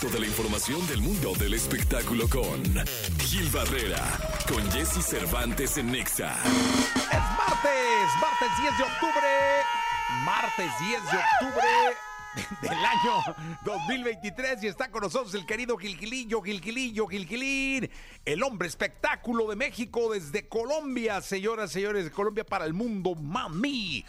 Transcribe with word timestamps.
Toda 0.00 0.20
la 0.20 0.26
información 0.26 0.86
del 0.86 1.00
mundo 1.00 1.32
del 1.34 1.54
espectáculo 1.54 2.28
con 2.28 2.62
Gil 3.18 3.50
Barrera, 3.50 4.00
con 4.48 4.70
Jesse 4.70 5.04
Cervantes 5.04 5.76
en 5.76 5.90
Nexa. 5.90 6.36
Es 6.36 7.24
martes, 7.36 8.08
martes 8.20 8.48
10 8.60 8.78
de 8.78 8.84
octubre. 8.84 9.28
Martes 10.24 10.70
10 10.80 11.02
de 11.02 11.18
octubre 11.18 12.07
del 12.62 12.72
año 12.72 13.36
2023 13.64 14.62
y 14.62 14.66
está 14.68 14.90
con 14.90 15.02
nosotros 15.02 15.34
el 15.34 15.46
querido 15.46 15.76
Gilgilillo, 15.76 16.40
Gilgilillo, 16.42 17.06
Gilgilín, 17.06 17.90
el 18.24 18.42
hombre 18.42 18.68
espectáculo 18.68 19.48
de 19.48 19.56
México 19.56 20.12
desde 20.12 20.48
Colombia, 20.48 21.20
señoras, 21.20 21.72
señores, 21.72 22.04
de 22.04 22.10
Colombia 22.10 22.44
para 22.44 22.64
el 22.64 22.74
mundo, 22.74 23.14
mami. 23.14 24.04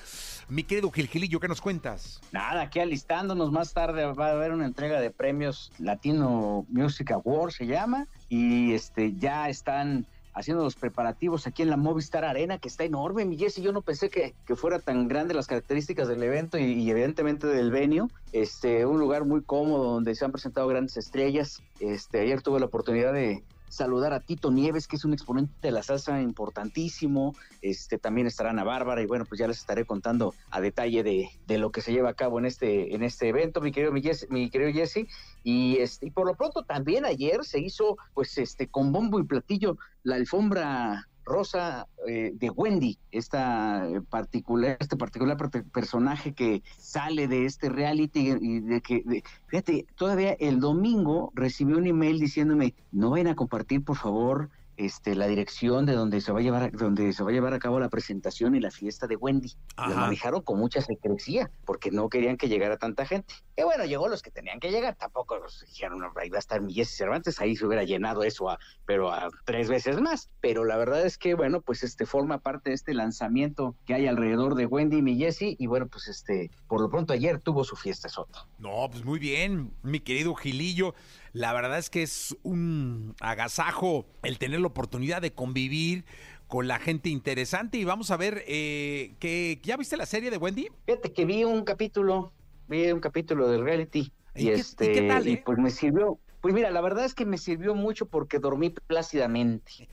Mi 0.48 0.63
querido 0.63 0.91
Gilgilillo, 0.91 1.39
¿qué 1.39 1.48
nos 1.48 1.62
cuentas? 1.62 2.21
Nada, 2.31 2.62
aquí 2.62 2.80
alistándonos 2.80 3.52
más 3.52 3.73
tarde 3.73 4.05
va 4.05 4.27
a 4.27 4.32
haber 4.32 4.52
una 4.52 4.66
entrega 4.66 5.00
de 5.00 5.11
premios 5.11 5.71
Latino 5.77 6.66
Music 6.70 7.12
Award, 7.12 7.52
se 7.52 7.68
llama, 7.68 8.07
y 8.30 8.73
este 8.73 9.13
ya 9.18 9.49
están 9.49 10.05
haciendo 10.39 10.63
los 10.63 10.75
preparativos 10.75 11.48
aquí 11.48 11.61
en 11.61 11.70
la 11.70 11.77
Movistar 11.77 12.25
Arena, 12.25 12.57
que 12.57 12.67
está 12.67 12.84
enorme, 12.84 13.25
mi 13.25 13.38
Jesse. 13.38 13.61
Yo 13.61 13.71
no 13.71 13.81
pensé 13.81 14.09
que, 14.09 14.34
fuera 14.55 14.79
tan 14.79 15.07
grande 15.07 15.34
las 15.34 15.48
características 15.48 16.07
del 16.07 16.23
evento 16.23 16.57
y, 16.57 16.63
y, 16.63 16.89
evidentemente 16.89 17.48
del 17.48 17.71
venue. 17.71 18.07
Este, 18.31 18.85
un 18.85 18.99
lugar 18.99 19.25
muy 19.25 19.41
cómodo 19.41 19.93
donde 19.93 20.15
se 20.15 20.25
han 20.25 20.31
presentado 20.31 20.67
grandes 20.67 20.98
estrellas. 20.98 21.62
Este, 21.79 22.21
ayer 22.21 22.41
tuve 22.41 22.59
la 22.59 22.65
oportunidad 22.67 23.13
de 23.13 23.43
saludar 23.70 24.14
a 24.14 24.20
Tito 24.20 24.52
Nieves, 24.52 24.88
que 24.88 24.96
es 24.96 25.05
un 25.05 25.14
exponente 25.14 25.54
de 25.62 25.72
la 25.72 25.84
salsa 25.84 26.22
importantísimo. 26.22 27.36
Este, 27.62 27.98
también 27.98 28.27
estará 28.27 28.50
Ana 28.50 28.64
Bárbara 28.64 29.02
y 29.02 29.05
bueno, 29.05 29.26
pues 29.26 29.40
ya 29.40 29.48
les 29.48 29.58
estaré 29.58 29.86
contando 29.86 30.34
a 30.50 30.62
detalle 30.62 31.04
de, 31.04 31.30
de 31.48 31.58
lo 31.58 31.72
que 31.72 31.82
se 31.82 31.91
lleva 31.91 32.10
a 32.10 32.13
cabo 32.13 32.40
en 32.40 32.46
este, 32.46 32.96
en 32.96 33.04
este 33.04 33.30
evento, 33.30 33.62
mi 33.62 33.72
querido, 33.72 33.91
mi, 33.91 34.02
mi 34.30 34.50
querido 34.50 34.72
Jesse. 34.72 35.08
Y, 35.44 35.77
este, 35.77 36.08
y 36.08 36.12
por 36.12 36.27
lo 36.27 36.36
pronto 36.36 36.63
también 36.63 37.05
ayer 37.05 37.44
se 37.46 37.60
hizo, 37.60 37.98
pues, 38.13 38.38
este, 38.38 38.68
con 38.68 38.91
bombo 38.91 39.20
y 39.20 39.24
platillo, 39.24 39.77
la 40.04 40.15
alfombra 40.15 41.09
rosa 41.30 41.88
eh, 42.08 42.32
de 42.34 42.49
Wendy, 42.49 42.98
esta 43.12 43.88
particular, 44.10 44.77
este 44.80 44.98
particular 44.98 45.38
personaje 45.71 46.34
que 46.34 46.63
sale 46.77 47.27
de 47.27 47.46
este 47.46 47.70
reality 47.70 48.36
y 48.41 48.60
de 48.60 48.82
que, 48.82 49.04
de, 49.05 49.24
fíjate, 49.48 49.86
todavía 49.96 50.34
el 50.34 50.60
domingo 50.60 51.32
recibí 51.36 51.74
un 51.74 51.88
email 51.88 52.20
diciéndome, 52.20 52.74
no 52.91 53.12
vayan 53.12 53.27
a 53.27 53.36
compartir, 53.36 53.84
por 53.84 53.96
favor, 53.96 54.49
este, 54.80 55.13
la 55.13 55.27
dirección 55.27 55.85
de 55.85 55.94
donde 55.94 56.22
se 56.22 56.32
va 56.32 56.40
a 56.40 56.41
llevar 56.41 56.72
donde 56.72 57.12
se 57.12 57.22
va 57.22 57.32
a 57.32 57.34
llevar 57.34 57.54
a 57.54 57.60
cabo 57.60 57.80
la 57.82 57.90
presentación 57.90 58.55
y 58.55 58.62
la 58.62 58.72
fiesta 58.72 59.08
de 59.08 59.18
Wendy. 59.18 59.54
Ajá. 59.76 59.90
Lo 59.90 59.96
manejaron 59.98 60.41
con 60.41 60.58
mucha 60.58 60.82
secrecía 60.82 61.52
porque 61.66 61.91
no 61.91 62.08
querían 62.08 62.38
que 62.38 62.48
llegara 62.48 62.77
tanta 62.77 63.05
gente. 63.05 63.34
Y 63.58 63.63
bueno, 63.63 63.84
llegó 63.84 64.08
los 64.08 64.22
que 64.22 64.31
tenían 64.31 64.62
que 64.62 64.72
llegar, 64.72 64.96
tampoco 64.96 65.38
los 65.38 65.66
dijeron, 65.68 66.00
no, 66.00 66.13
ahí 66.16 66.30
va 66.30 66.38
a 66.38 66.40
estar 66.40 66.62
mi 66.62 66.74
Jesse 66.74 66.96
Cervantes, 66.96 67.41
ahí 67.41 67.58
se 67.58 67.66
hubiera 67.66 67.84
llenado 67.84 68.24
eso, 68.24 68.50
a, 68.50 68.58
pero 68.86 69.12
a 69.12 69.28
tres 69.44 69.68
veces 69.68 70.00
más. 70.00 70.30
Pero 70.40 70.63
la 70.63 70.78
verdad 70.78 71.06
es 71.06 71.18
que, 71.18 71.34
bueno, 71.34 71.59
pues 71.59 71.84
este 71.84 72.06
forma 72.06 72.38
parte 72.40 72.69
de 72.69 72.75
este 72.75 72.94
lanzamiento 72.94 73.75
que 73.86 73.94
hay 73.94 74.08
alrededor 74.08 74.56
de 74.56 74.66
Wendy 74.66 75.00
y 75.00 75.02
mi 75.02 75.18
Jesse, 75.18 75.56
y 75.58 75.68
bueno, 75.68 75.88
pues 75.88 76.08
este, 76.08 76.52
por 76.68 76.80
lo 76.80 76.90
pronto 76.90 77.12
ayer 77.12 77.40
tuvo 77.41 77.66
su 77.66 77.75
fiesta 77.75 78.08
Soto. 78.08 78.47
No, 78.59 78.88
pues 78.90 79.03
muy 79.03 79.19
bien, 79.19 79.74
mi 79.84 80.00
querido 80.00 80.34
Gilillo. 80.36 80.96
La 81.34 81.53
verdad 81.53 81.78
es 81.78 81.90
que 81.90 82.03
es 82.03 82.35
un 82.44 83.16
agasajo 83.19 84.06
el 84.24 84.38
tener 84.40 84.62
la 84.62 84.68
oportunidad 84.68 85.22
de 85.22 85.34
convivir 85.34 86.06
con 86.47 86.68
la 86.68 86.80
gente 86.80 87.09
interesante 87.09 87.78
y 87.78 87.84
vamos 87.84 88.09
a 88.09 88.18
ver 88.18 88.44
eh, 88.47 89.13
que 89.19 89.59
ya 89.62 89.78
viste 89.78 89.97
la 89.97 90.08
serie 90.08 90.31
de 90.31 90.38
Wendy. 90.38 90.69
Fíjate 90.88 91.13
que 91.13 91.25
vi 91.25 91.44
un 91.44 91.63
capítulo, 91.63 92.34
vi 92.68 92.91
un 92.91 93.00
capítulo 93.00 93.47
del 93.47 93.63
reality 93.63 94.12
y, 94.34 94.47
¿Y 94.47 94.50
este 94.50 94.91
¿y 94.91 94.94
qué 94.96 95.08
tal, 95.08 95.28
eh? 95.28 95.31
y 95.31 95.38
pues 95.38 95.59
me 95.59 95.69
sirvió. 95.69 96.18
Pues 96.41 96.53
mira, 96.53 96.72
la 96.72 96.81
verdad 96.81 97.06
es 97.06 97.13
que 97.13 97.25
me 97.25 97.38
sirvió 97.38 97.75
mucho 97.75 98.08
porque 98.08 98.40
dormí 98.40 98.72
plácidamente. 98.72 99.90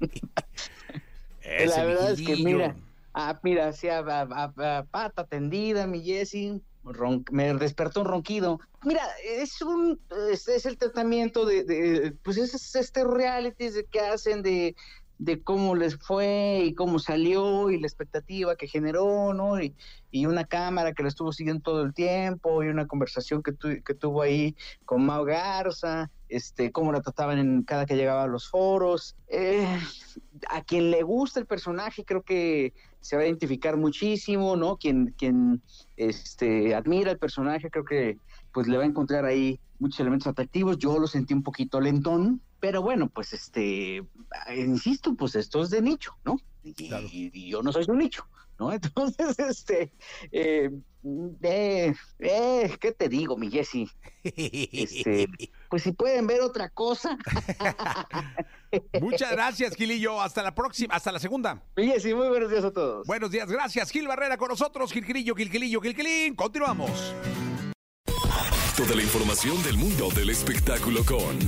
la 1.42 1.84
verdad 1.84 2.12
es 2.12 2.22
que 2.22 2.36
mira, 2.36 2.76
ah, 3.14 3.40
mira, 3.42 3.68
hacía 3.68 3.98
a, 3.98 4.22
a, 4.22 4.78
a, 4.78 4.84
pata 4.84 5.24
tendida, 5.24 5.86
mi 5.88 6.02
Jessie, 6.04 6.60
Me 7.30 7.54
despertó 7.54 8.00
un 8.00 8.06
ronquido. 8.06 8.60
Mira, 8.84 9.02
es 9.24 9.60
un 9.62 10.00
es, 10.30 10.66
el 10.66 10.78
tratamiento 10.78 11.44
de, 11.44 12.14
pues 12.22 12.38
es 12.38 12.74
este 12.74 13.04
reality 13.04 13.68
que 13.90 14.00
hacen 14.00 14.42
de, 14.42 14.74
de 15.20 15.42
cómo 15.42 15.74
les 15.74 15.96
fue 15.96 16.62
y 16.64 16.74
cómo 16.74 16.98
salió 16.98 17.70
y 17.70 17.78
la 17.78 17.86
expectativa 17.86 18.56
que 18.56 18.66
generó, 18.66 19.34
¿no? 19.34 19.60
Y, 19.60 19.74
y 20.10 20.24
una 20.24 20.46
cámara 20.46 20.94
que 20.94 21.02
la 21.02 21.10
estuvo 21.10 21.30
siguiendo 21.30 21.62
todo 21.62 21.82
el 21.82 21.92
tiempo 21.92 22.64
y 22.64 22.68
una 22.68 22.86
conversación 22.86 23.42
que, 23.42 23.52
tu, 23.52 23.68
que 23.84 23.94
tuvo 23.94 24.22
ahí 24.22 24.56
con 24.86 25.04
Mau 25.04 25.26
Garza, 25.26 26.10
este, 26.30 26.72
cómo 26.72 26.90
la 26.90 27.02
trataban 27.02 27.38
en 27.38 27.62
cada 27.64 27.84
que 27.84 27.96
llegaba 27.96 28.22
a 28.22 28.28
los 28.28 28.48
foros. 28.48 29.14
Eh, 29.28 29.68
a 30.48 30.62
quien 30.62 30.90
le 30.90 31.02
gusta 31.02 31.38
el 31.38 31.46
personaje 31.46 32.02
creo 32.02 32.22
que 32.22 32.72
se 33.00 33.16
va 33.16 33.22
a 33.22 33.26
identificar 33.26 33.76
muchísimo, 33.76 34.56
¿no? 34.56 34.78
Quien, 34.78 35.14
quien 35.18 35.60
este, 35.98 36.74
admira 36.74 37.10
el 37.10 37.18
personaje 37.18 37.68
creo 37.68 37.84
que 37.84 38.16
pues 38.54 38.66
le 38.68 38.78
va 38.78 38.84
a 38.84 38.86
encontrar 38.86 39.26
ahí 39.26 39.60
muchos 39.78 40.00
elementos 40.00 40.28
atractivos. 40.28 40.78
Yo 40.78 40.98
lo 40.98 41.06
sentí 41.06 41.34
un 41.34 41.42
poquito 41.42 41.78
lentón, 41.78 42.40
pero 42.60 42.82
bueno, 42.82 43.08
pues 43.08 43.32
este, 43.32 44.04
insisto, 44.54 45.14
pues 45.14 45.34
esto 45.34 45.62
es 45.62 45.70
de 45.70 45.82
nicho, 45.82 46.16
¿no? 46.24 46.36
Y, 46.62 46.74
claro. 46.74 47.06
y, 47.10 47.30
y 47.32 47.50
yo 47.50 47.62
no 47.62 47.72
soy 47.72 47.86
un 47.88 47.98
nicho, 47.98 48.26
¿no? 48.58 48.72
Entonces, 48.72 49.38
este, 49.38 49.92
eh, 50.30 50.70
eh, 51.42 51.94
eh, 52.18 52.76
¿qué 52.78 52.92
te 52.92 53.08
digo, 53.08 53.36
mi 53.36 53.50
Jesse? 53.50 53.88
Este, 54.22 55.26
pues 55.70 55.82
si 55.82 55.92
pueden 55.92 56.26
ver 56.26 56.42
otra 56.42 56.68
cosa. 56.68 57.16
Muchas 59.00 59.32
gracias, 59.32 59.74
Gilillo. 59.74 60.20
Hasta 60.20 60.42
la 60.42 60.54
próxima, 60.54 60.94
hasta 60.94 61.10
la 61.10 61.18
segunda. 61.18 61.62
Mi 61.76 61.86
Jesse, 61.86 62.14
muy 62.14 62.28
buenos 62.28 62.50
días 62.50 62.64
a 62.64 62.72
todos. 62.72 63.06
Buenos 63.06 63.30
días, 63.30 63.50
gracias. 63.50 63.90
Gil 63.90 64.06
Barrera 64.06 64.36
con 64.36 64.48
nosotros, 64.48 64.92
Gil 64.92 65.04
Gilillo, 65.04 65.34
Gil 65.34 65.50
Gilillo, 65.50 65.80
Gil 65.80 65.94
Gilín. 65.94 66.34
Continuamos. 66.34 67.14
Toda 68.80 68.96
la 68.96 69.02
información 69.02 69.62
del 69.62 69.76
mundo 69.76 70.08
del 70.08 70.30
espectáculo 70.30 71.04
con 71.04 71.38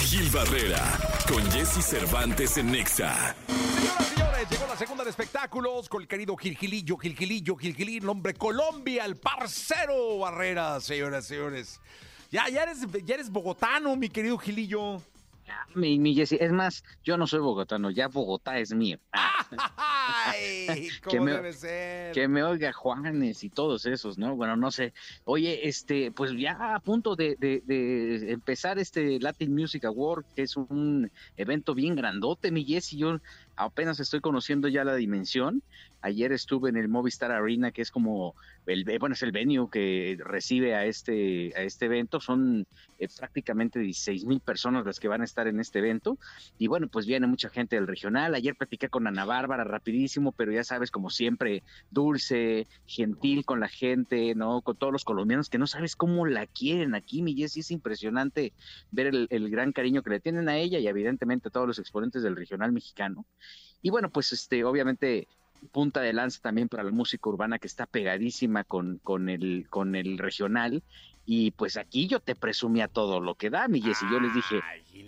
Gil 0.00 0.28
Barrera, 0.28 0.82
con 1.26 1.42
Jesse 1.50 1.82
Cervantes 1.82 2.58
en 2.58 2.72
Nexa. 2.72 3.34
Señoras 3.46 4.00
y 4.00 4.14
señores, 4.14 4.50
llegó 4.50 4.66
la 4.66 4.76
segunda 4.76 5.02
de 5.04 5.08
espectáculos 5.08 5.88
con 5.88 6.02
el 6.02 6.08
querido 6.08 6.36
Gilgilillo, 6.36 6.98
Gilgilillo, 6.98 7.56
Gilgilín, 7.56 8.04
nombre 8.04 8.34
Colombia, 8.34 9.06
el 9.06 9.16
parcero 9.16 10.18
Barrera, 10.18 10.78
señoras 10.78 11.24
y 11.24 11.28
señores. 11.28 11.80
Ya, 12.30 12.50
ya 12.50 12.64
eres, 12.64 12.80
ya 13.02 13.14
eres 13.14 13.30
bogotano, 13.30 13.96
mi 13.96 14.10
querido 14.10 14.36
Gilillo. 14.36 15.00
Mi, 15.74 15.98
mi 15.98 16.14
Jesse, 16.14 16.36
es 16.38 16.52
más, 16.52 16.84
yo 17.02 17.16
no 17.16 17.26
soy 17.26 17.40
bogotano, 17.40 17.90
ya 17.90 18.08
Bogotá 18.08 18.58
es 18.58 18.74
mío. 18.74 18.98
Ay, 19.76 20.88
¿cómo 21.02 21.10
que 21.12 21.20
me, 21.20 21.32
debe 21.32 21.52
ser? 21.52 22.12
Que 22.12 22.28
me 22.28 22.42
oiga 22.42 22.72
Juanes 22.72 23.44
y 23.44 23.50
todos 23.50 23.86
esos, 23.86 24.18
¿no? 24.18 24.36
Bueno, 24.36 24.56
no 24.56 24.70
sé. 24.70 24.92
Oye, 25.24 25.68
este, 25.68 26.10
pues 26.12 26.32
ya 26.32 26.74
a 26.74 26.80
punto 26.80 27.16
de, 27.16 27.36
de, 27.36 27.62
de 27.64 28.32
empezar 28.32 28.78
este 28.78 29.18
Latin 29.20 29.54
Music 29.54 29.84
Award, 29.84 30.24
que 30.34 30.42
es 30.42 30.56
un 30.56 31.10
evento 31.36 31.74
bien 31.74 31.94
grandote, 31.94 32.50
mi 32.50 32.64
Jesse, 32.64 32.96
yo 32.96 33.18
apenas 33.56 34.00
estoy 34.00 34.20
conociendo 34.20 34.68
ya 34.68 34.84
la 34.84 34.94
dimensión. 34.94 35.62
Ayer 36.00 36.32
estuve 36.32 36.68
en 36.68 36.76
el 36.76 36.88
Movistar 36.88 37.32
Arena, 37.32 37.72
que 37.72 37.80
es 37.80 37.90
como 37.90 38.34
el 38.66 38.84
bueno, 38.98 39.14
es 39.14 39.22
el 39.22 39.32
venue 39.32 39.70
que 39.70 40.18
recibe 40.20 40.74
a 40.74 40.84
este 40.84 41.52
a 41.56 41.62
este 41.62 41.86
evento. 41.86 42.20
Son 42.20 42.66
eh, 42.98 43.08
prácticamente 43.18 43.78
16 43.78 44.26
mil 44.26 44.40
personas 44.40 44.84
las 44.84 45.00
que 45.00 45.08
van 45.08 45.22
a 45.22 45.24
estar 45.24 45.48
en 45.48 45.60
este 45.60 45.78
evento. 45.78 46.18
Y 46.58 46.66
bueno, 46.66 46.88
pues 46.88 47.06
viene 47.06 47.26
mucha 47.26 47.48
gente 47.48 47.76
del 47.76 47.86
regional. 47.86 48.34
Ayer 48.34 48.54
platiqué 48.54 48.90
con 48.90 49.06
Ana 49.06 49.24
Bárbara 49.24 49.64
rapidísimo, 49.64 50.32
pero 50.32 50.52
ya 50.52 50.62
sabes, 50.62 50.90
como 50.90 51.08
siempre, 51.08 51.62
dulce, 51.90 52.66
gentil 52.86 53.46
con 53.46 53.60
la 53.60 53.68
gente, 53.68 54.34
¿no? 54.34 54.60
Con 54.60 54.76
todos 54.76 54.92
los 54.92 55.04
colombianos 55.04 55.48
que 55.48 55.58
no 55.58 55.66
sabes 55.66 55.96
cómo 55.96 56.26
la 56.26 56.46
quieren 56.46 56.94
aquí, 56.94 57.22
mi 57.22 57.34
Jessy. 57.34 57.60
Es 57.60 57.70
impresionante 57.70 58.52
ver 58.90 59.06
el, 59.06 59.26
el 59.30 59.48
gran 59.48 59.72
cariño 59.72 60.02
que 60.02 60.10
le 60.10 60.20
tienen 60.20 60.50
a 60.50 60.58
ella 60.58 60.78
y 60.78 60.86
evidentemente 60.86 61.48
a 61.48 61.50
todos 61.50 61.66
los 61.66 61.78
exponentes 61.78 62.22
del 62.22 62.36
regional 62.36 62.72
mexicano. 62.72 63.24
Y 63.84 63.90
bueno, 63.90 64.08
pues 64.08 64.32
este, 64.32 64.64
obviamente 64.64 65.28
punta 65.70 66.00
de 66.00 66.14
lanza 66.14 66.40
también 66.40 66.70
para 66.70 66.82
la 66.82 66.90
música 66.90 67.28
urbana 67.28 67.58
que 67.58 67.66
está 67.66 67.84
pegadísima 67.84 68.64
con, 68.64 68.98
con, 69.02 69.28
el, 69.28 69.66
con 69.68 69.94
el 69.94 70.16
regional. 70.16 70.82
Y 71.26 71.50
pues 71.50 71.76
aquí 71.76 72.06
yo 72.06 72.18
te 72.18 72.34
presumía 72.34 72.88
todo 72.88 73.20
lo 73.20 73.34
que 73.34 73.50
da, 73.50 73.68
mi 73.68 73.82
Jessy. 73.82 74.06
Yo 74.10 74.20
les 74.20 74.34
dije, 74.34 74.60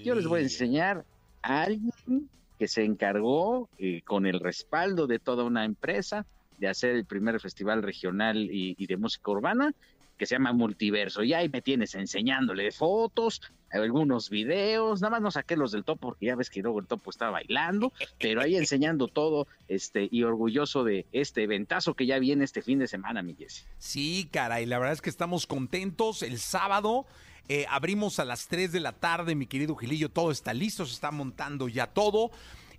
yo 0.04 0.14
les 0.14 0.26
voy 0.26 0.40
a 0.40 0.42
enseñar 0.42 1.06
a 1.40 1.62
alguien 1.62 2.28
que 2.58 2.68
se 2.68 2.84
encargó 2.84 3.70
eh, 3.78 4.02
con 4.02 4.26
el 4.26 4.40
respaldo 4.40 5.06
de 5.06 5.20
toda 5.20 5.44
una 5.44 5.64
empresa 5.64 6.26
de 6.58 6.68
hacer 6.68 6.96
el 6.96 7.06
primer 7.06 7.40
festival 7.40 7.82
regional 7.82 8.36
y, 8.36 8.76
y 8.76 8.86
de 8.86 8.98
música 8.98 9.30
urbana 9.30 9.72
que 10.16 10.26
se 10.26 10.34
llama 10.34 10.52
Multiverso. 10.52 11.22
Y 11.22 11.34
ahí 11.34 11.48
me 11.48 11.62
tienes 11.62 11.94
enseñándole 11.94 12.72
fotos, 12.72 13.42
algunos 13.70 14.30
videos, 14.30 15.00
nada 15.00 15.10
más 15.10 15.22
no 15.22 15.30
saqué 15.30 15.56
los 15.56 15.72
del 15.72 15.84
topo 15.84 16.08
porque 16.08 16.26
ya 16.26 16.36
ves 16.36 16.50
que 16.50 16.62
luego 16.62 16.78
el 16.80 16.86
topo 16.86 17.10
estaba 17.10 17.32
bailando, 17.32 17.92
pero 18.18 18.40
ahí 18.40 18.56
enseñando 18.56 19.08
todo, 19.08 19.48
este, 19.68 20.08
y 20.10 20.22
orgulloso 20.22 20.84
de 20.84 21.04
este 21.12 21.42
eventazo 21.42 21.94
que 21.94 22.06
ya 22.06 22.18
viene 22.18 22.44
este 22.44 22.62
fin 22.62 22.78
de 22.78 22.86
semana, 22.86 23.22
mi 23.22 23.34
Jessy. 23.34 23.64
Sí, 23.78 24.28
caray, 24.30 24.66
la 24.66 24.78
verdad 24.78 24.94
es 24.94 25.02
que 25.02 25.10
estamos 25.10 25.46
contentos. 25.46 26.22
El 26.22 26.38
sábado 26.38 27.06
Eh, 27.48 27.64
abrimos 27.70 28.18
a 28.18 28.24
las 28.24 28.48
3 28.48 28.72
de 28.72 28.80
la 28.80 28.90
tarde, 28.90 29.36
mi 29.36 29.46
querido 29.46 29.76
Gilillo. 29.76 30.08
Todo 30.08 30.32
está 30.32 30.52
listo, 30.52 30.84
se 30.84 30.94
está 30.94 31.12
montando 31.12 31.68
ya 31.68 31.86
todo. 31.86 32.32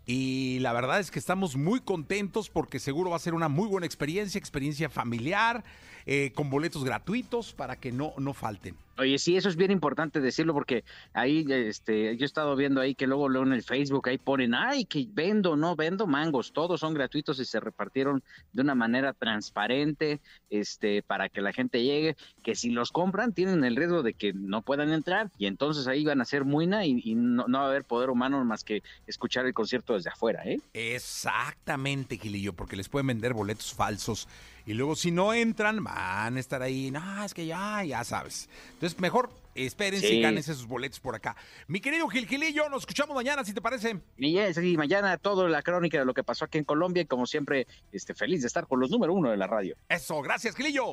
Y 0.09 0.59
la 0.59 0.71
verdad 0.71 1.01
es 1.01 1.11
que 1.11 1.19
estamos 1.19 1.57
muy 1.57 1.81
contentos 1.81 2.49
porque 2.49 2.79
seguro 2.79 3.09
va 3.09 3.17
a 3.17 3.19
ser 3.19 3.33
una 3.33 3.49
muy 3.49 3.67
buena 3.67 3.85
experiencia, 3.85 4.39
experiencia 4.39 4.89
familiar, 4.89 5.65
eh, 6.05 6.31
con 6.33 6.49
boletos 6.49 6.85
gratuitos 6.85 7.53
para 7.53 7.75
que 7.75 7.91
no, 7.91 8.13
no 8.17 8.33
falten. 8.33 8.75
Oye, 8.99 9.19
sí, 9.19 9.37
eso 9.37 9.47
es 9.47 9.55
bien 9.55 9.69
importante 9.69 10.19
decirlo 10.19 10.53
porque 10.53 10.83
ahí, 11.13 11.45
este, 11.49 12.17
yo 12.17 12.23
he 12.23 12.25
estado 12.25 12.55
viendo 12.55 12.81
ahí 12.81 12.95
que 12.95 13.05
luego, 13.05 13.29
luego 13.29 13.45
en 13.45 13.53
el 13.53 13.61
Facebook 13.61 14.09
ahí 14.09 14.17
ponen, 14.17 14.55
ay, 14.55 14.85
que 14.85 15.07
vendo, 15.11 15.55
no 15.55 15.75
vendo 15.75 16.07
mangos, 16.07 16.51
todos 16.51 16.79
son 16.79 16.95
gratuitos 16.95 17.39
y 17.39 17.45
se 17.45 17.59
repartieron 17.59 18.23
de 18.53 18.61
una 18.63 18.73
manera 18.73 19.13
transparente, 19.13 20.19
este, 20.49 21.03
para 21.03 21.29
que 21.29 21.41
la 21.41 21.53
gente 21.53 21.83
llegue, 21.83 22.15
que 22.43 22.55
si 22.55 22.71
los 22.71 22.91
compran 22.91 23.33
tienen 23.33 23.63
el 23.63 23.75
riesgo 23.75 24.01
de 24.01 24.13
que 24.13 24.33
no 24.33 24.63
puedan 24.63 24.91
entrar 24.91 25.29
y 25.37 25.45
entonces 25.45 25.87
ahí 25.87 26.03
van 26.03 26.21
a 26.21 26.25
ser 26.25 26.43
muina 26.43 26.85
y, 26.85 27.13
no, 27.13 27.45
no, 27.47 27.59
va 27.59 27.65
a 27.65 27.69
haber 27.69 27.83
poder 27.83 28.09
humano 28.09 28.43
más 28.45 28.63
que 28.63 28.81
escuchar 29.05 29.45
el 29.45 29.53
concierto 29.53 29.93
desde 29.93 30.09
afuera, 30.09 30.41
¿eh? 30.43 30.59
Exactamente, 30.73 32.17
Gilillo, 32.17 32.53
porque 32.53 32.75
les 32.75 32.89
pueden 32.89 33.07
vender 33.07 33.33
boletos 33.33 33.73
falsos 33.73 34.27
y 34.67 34.73
luego 34.73 34.95
si 34.95 35.11
no 35.11 35.33
entran 35.33 35.81
van 35.81 36.35
a 36.35 36.39
estar 36.39 36.61
ahí, 36.61 36.91
no, 36.91 37.23
es 37.23 37.33
que 37.33 37.45
ya, 37.45 37.83
ya 37.85 38.03
sabes. 38.03 38.49
Entonces 38.73 38.99
mejor 38.99 39.29
esperen 39.55 40.01
sí. 40.01 40.07
si 40.07 40.21
ganen 40.21 40.39
esos 40.39 40.67
boletos 40.67 40.99
por 40.99 41.15
acá. 41.15 41.35
Mi 41.67 41.79
querido 41.79 42.07
Gil 42.09 42.27
Gilillo, 42.27 42.69
nos 42.69 42.81
escuchamos 42.81 43.15
mañana, 43.15 43.45
si 43.45 43.53
te 43.53 43.61
parece. 43.61 43.97
Y 44.17 44.37
sí, 44.53 44.77
mañana 44.77 45.17
toda 45.17 45.47
la 45.47 45.61
crónica 45.61 45.97
de 45.99 46.05
lo 46.05 46.13
que 46.13 46.23
pasó 46.23 46.45
aquí 46.45 46.57
en 46.57 46.65
Colombia 46.65 47.01
y 47.01 47.05
como 47.05 47.25
siempre, 47.25 47.65
este, 47.93 48.13
feliz 48.13 48.41
de 48.41 48.47
estar 48.47 48.67
con 48.67 48.81
los 48.81 48.91
número 48.91 49.13
uno 49.13 49.31
de 49.31 49.37
la 49.37 49.47
radio. 49.47 49.77
Eso, 49.87 50.21
gracias 50.21 50.53
Gilillo. 50.53 50.91